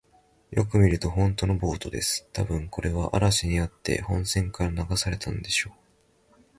[0.49, 2.27] よく見ると、ほんとのボートです。
[2.33, 5.75] たぶん、これは嵐にあって本船から流されたのでしょ
[6.39, 6.41] う。